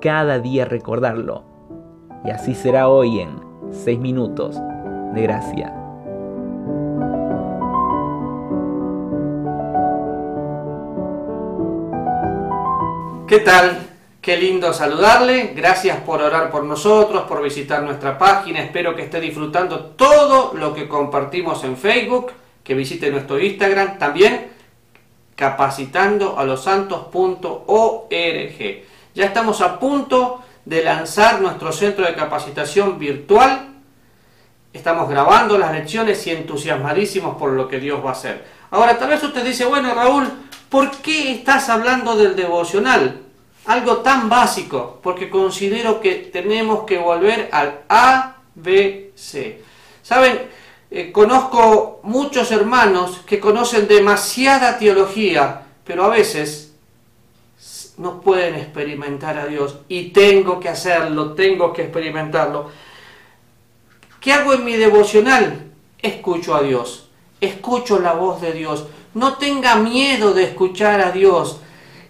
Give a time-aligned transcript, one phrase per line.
[0.00, 1.44] cada día recordarlo.
[2.24, 4.60] Y así será hoy en 6 minutos
[5.14, 5.74] de gracia.
[13.26, 13.78] ¿Qué tal?
[14.20, 15.52] Qué lindo saludarle.
[15.54, 18.60] Gracias por orar por nosotros, por visitar nuestra página.
[18.60, 22.32] Espero que esté disfrutando todo lo que compartimos en Facebook,
[22.64, 23.98] que visite nuestro Instagram.
[23.98, 24.48] También
[25.36, 28.10] capacitando a los santos.org.
[29.14, 33.68] Ya estamos a punto de lanzar nuestro centro de capacitación virtual.
[34.72, 38.44] Estamos grabando las lecciones y entusiasmadísimos por lo que Dios va a hacer.
[38.70, 40.28] Ahora, tal vez usted dice, bueno, Raúl,
[40.68, 43.22] ¿por qué estás hablando del devocional?
[43.66, 49.58] Algo tan básico, porque considero que tenemos que volver al ABC.
[50.02, 50.48] ¿Saben?
[50.92, 56.69] Eh, conozco muchos hermanos que conocen demasiada teología, pero a veces
[58.00, 62.70] no pueden experimentar a Dios y tengo que hacerlo, tengo que experimentarlo.
[64.20, 65.66] ¿Qué hago en mi devocional?
[66.00, 67.10] Escucho a Dios,
[67.42, 68.86] escucho la voz de Dios.
[69.12, 71.60] No tenga miedo de escuchar a Dios.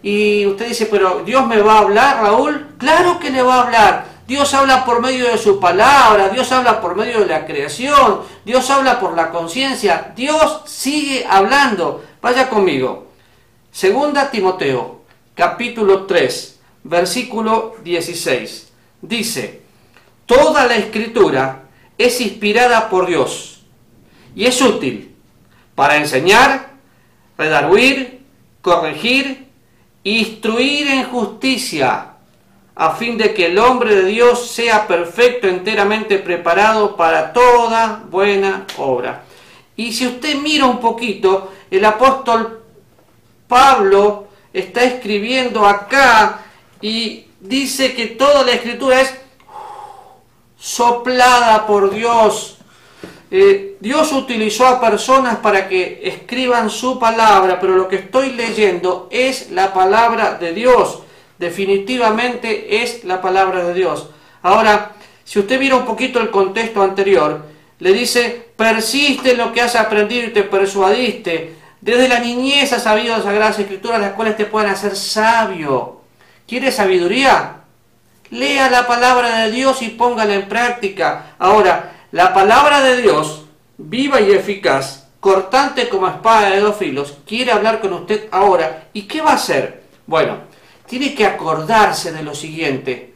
[0.00, 2.68] Y usted dice, pero Dios me va a hablar, Raúl.
[2.78, 4.06] Claro que le va a hablar.
[4.28, 8.70] Dios habla por medio de su palabra, Dios habla por medio de la creación, Dios
[8.70, 12.04] habla por la conciencia, Dios sigue hablando.
[12.22, 13.08] Vaya conmigo.
[13.72, 14.99] Segunda Timoteo
[15.34, 18.72] capítulo 3, versículo 16.
[19.02, 19.62] Dice,
[20.26, 21.62] toda la escritura
[21.96, 23.62] es inspirada por Dios
[24.34, 25.14] y es útil
[25.74, 26.70] para enseñar,
[27.36, 28.20] redarguir,
[28.62, 29.48] corregir,
[30.04, 32.06] instruir en justicia,
[32.74, 38.66] a fin de que el hombre de Dios sea perfecto, enteramente preparado para toda buena
[38.78, 39.24] obra.
[39.76, 42.62] Y si usted mira un poquito, el apóstol
[43.46, 46.42] Pablo está escribiendo acá
[46.80, 49.14] y dice que toda la escritura es
[50.58, 52.58] soplada por Dios.
[53.30, 59.08] Eh, Dios utilizó a personas para que escriban su palabra, pero lo que estoy leyendo
[59.10, 61.00] es la palabra de Dios.
[61.38, 64.10] Definitivamente es la palabra de Dios.
[64.42, 64.92] Ahora,
[65.24, 67.46] si usted mira un poquito el contexto anterior,
[67.78, 72.82] le dice, persiste en lo que has aprendido y te persuadiste, desde la niñez has
[72.82, 76.02] sabido las Sagradas Escrituras, las cuales te pueden hacer sabio.
[76.46, 77.56] ¿Quieres sabiduría?
[78.30, 81.34] Lea la palabra de Dios y póngala en práctica.
[81.38, 83.46] Ahora, la palabra de Dios,
[83.78, 88.88] viva y eficaz, cortante como espada de dos filos, quiere hablar con usted ahora.
[88.92, 89.82] ¿Y qué va a hacer?
[90.06, 90.38] Bueno,
[90.86, 93.14] tiene que acordarse de lo siguiente.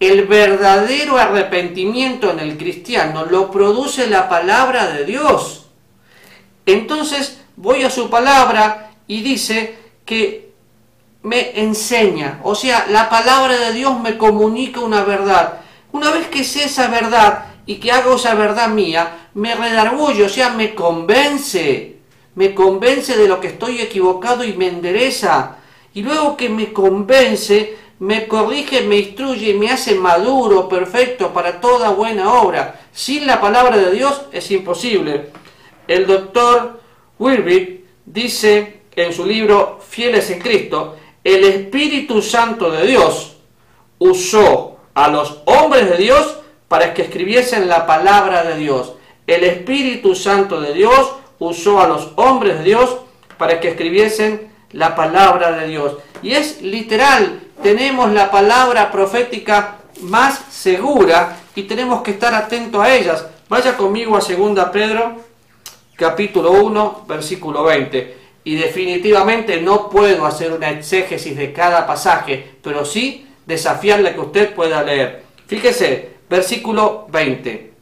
[0.00, 5.66] El verdadero arrepentimiento en el cristiano lo produce la palabra de Dios.
[6.66, 10.50] Entonces, voy a su palabra y dice que
[11.22, 12.40] me enseña.
[12.42, 15.60] O sea, la palabra de Dios me comunica una verdad.
[15.92, 20.28] Una vez que sé esa verdad y que hago esa verdad mía, me redarguyo, o
[20.28, 21.98] sea, me convence.
[22.34, 25.58] Me convence de lo que estoy equivocado y me endereza.
[25.94, 31.60] Y luego que me convence, me corrige, me instruye y me hace maduro, perfecto para
[31.60, 32.80] toda buena obra.
[32.92, 35.30] Sin la palabra de Dios es imposible.
[35.86, 36.81] El doctor
[37.22, 43.36] Wilby dice en su libro Fieles en Cristo, el Espíritu Santo de Dios
[43.98, 48.94] usó a los hombres de Dios para que escribiesen la palabra de Dios.
[49.28, 52.96] El Espíritu Santo de Dios usó a los hombres de Dios
[53.38, 55.98] para que escribiesen la palabra de Dios.
[56.24, 62.92] Y es literal, tenemos la palabra profética más segura y tenemos que estar atentos a
[62.92, 63.24] ellas.
[63.48, 65.31] Vaya conmigo a 2 Pedro
[66.02, 68.16] capítulo 1, versículo 20.
[68.42, 74.52] Y definitivamente no puedo hacer una exégesis de cada pasaje, pero sí desafiarle que usted
[74.52, 75.22] pueda leer.
[75.46, 77.72] Fíjese, versículo 20.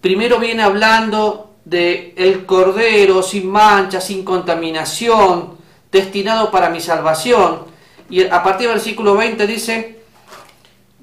[0.00, 5.58] Primero viene hablando de el cordero sin mancha, sin contaminación,
[5.92, 7.64] destinado para mi salvación.
[8.08, 9.95] Y a partir del versículo 20 dice,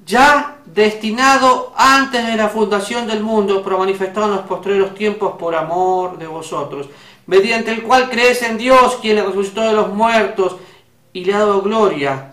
[0.06, 5.54] ya destinado antes de la fundación del mundo, pero manifestado en los postreros tiempos por
[5.54, 6.88] amor de vosotros,
[7.26, 10.56] mediante el cual crees en Dios, quien le resucitó de los muertos
[11.12, 12.32] y le ha dado gloria,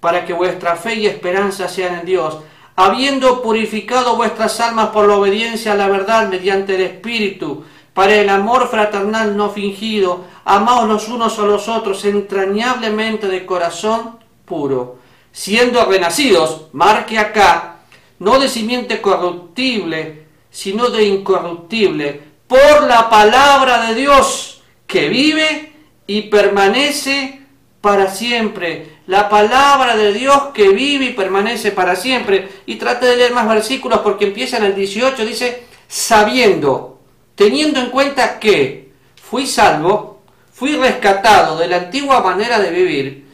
[0.00, 2.38] para que vuestra fe y esperanza sean en Dios,
[2.76, 8.28] habiendo purificado vuestras almas por la obediencia a la verdad mediante el Espíritu, para el
[8.30, 14.99] amor fraternal no fingido, amaos los unos a los otros entrañablemente de corazón puro,
[15.32, 17.80] siendo renacidos, marque acá,
[18.18, 25.72] no de simiente corruptible, sino de incorruptible, por la palabra de Dios, que vive
[26.06, 27.40] y permanece
[27.80, 28.98] para siempre.
[29.06, 32.48] La palabra de Dios que vive y permanece para siempre.
[32.66, 37.00] Y trate de leer más versículos porque empieza en el 18, dice, sabiendo,
[37.34, 40.22] teniendo en cuenta que fui salvo,
[40.52, 43.26] fui rescatado de la antigua manera de vivir,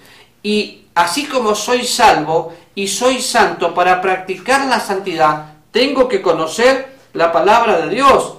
[0.43, 6.97] y así como soy salvo y soy santo para practicar la santidad, tengo que conocer
[7.13, 8.39] la palabra de Dios.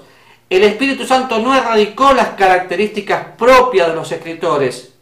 [0.50, 4.94] El Espíritu Santo no erradicó las características propias de los escritores,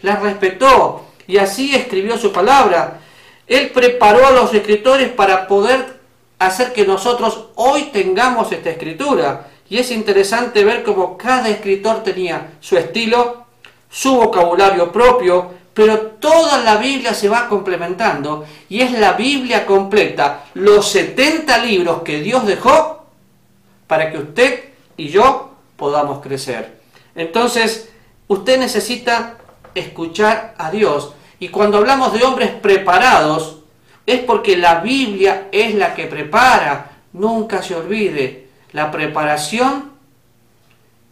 [0.00, 3.00] las respetó y así escribió su palabra.
[3.46, 5.98] Él preparó a los escritores para poder
[6.38, 9.48] hacer que nosotros hoy tengamos esta escritura.
[9.68, 13.44] Y es interesante ver cómo cada escritor tenía su estilo,
[13.90, 20.46] su vocabulario propio, pero toda la Biblia se va complementando y es la Biblia completa,
[20.54, 23.06] los 70 libros que Dios dejó
[23.86, 24.64] para que usted
[24.96, 26.80] y yo podamos crecer.
[27.14, 27.90] Entonces,
[28.26, 29.38] usted necesita
[29.72, 31.12] escuchar a Dios.
[31.38, 33.60] Y cuando hablamos de hombres preparados,
[34.04, 36.90] es porque la Biblia es la que prepara.
[37.12, 39.92] Nunca se olvide, la preparación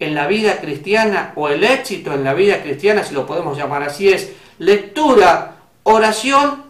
[0.00, 3.84] en la vida cristiana o el éxito en la vida cristiana, si lo podemos llamar
[3.84, 6.64] así, es lectura, oración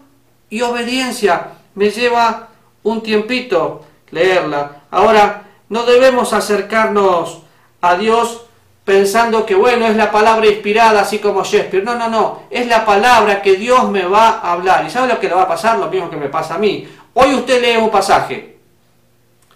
[0.51, 1.49] y obediencia.
[1.75, 2.49] Me lleva
[2.83, 4.83] un tiempito leerla.
[4.91, 7.43] Ahora, no debemos acercarnos
[7.81, 8.43] a Dios
[8.85, 11.85] pensando que, bueno, es la palabra inspirada, así como Shakespeare.
[11.85, 12.43] No, no, no.
[12.51, 14.85] Es la palabra que Dios me va a hablar.
[14.87, 15.79] ¿Y sabe lo que le va a pasar?
[15.79, 16.89] Lo mismo que me pasa a mí.
[17.15, 18.59] Hoy usted lee un pasaje.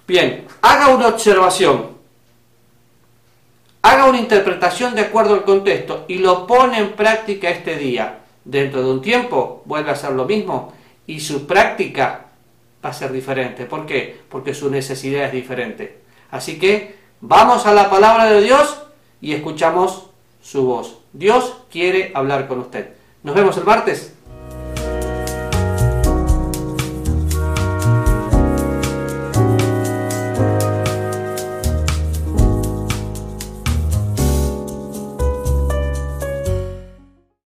[0.07, 1.91] Bien, haga una observación.
[3.83, 8.20] Haga una interpretación de acuerdo al contexto y lo pone en práctica este día.
[8.45, 10.73] Dentro de un tiempo vuelve a hacer lo mismo
[11.07, 12.27] y su práctica
[12.85, 13.67] va a ser diferente.
[13.67, 14.21] ¿Por qué?
[14.29, 16.01] Porque su necesidad es diferente.
[16.31, 18.83] Así que vamos a la palabra de Dios
[19.21, 20.07] y escuchamos
[20.41, 20.99] su voz.
[21.13, 22.91] Dios quiere hablar con usted.
[23.23, 24.15] Nos vemos el martes.